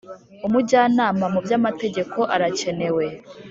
Umujyanama 0.47 1.25
mu 1.33 1.39
by’amategeko 1.45 2.19
arakenewe 2.35 3.05